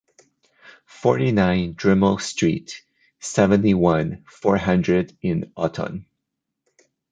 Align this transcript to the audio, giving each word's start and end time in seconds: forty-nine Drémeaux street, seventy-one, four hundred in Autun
forty-nine 0.87 1.75
Drémeaux 1.75 2.19
street, 2.19 2.81
seventy-one, 3.19 4.23
four 4.27 4.57
hundred 4.57 5.15
in 5.21 5.51
Autun 5.55 6.05